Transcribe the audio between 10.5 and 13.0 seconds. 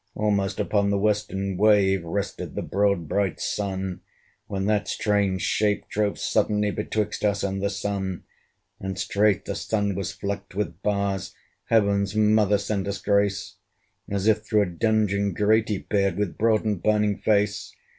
with bars, (Heaven's Mother send us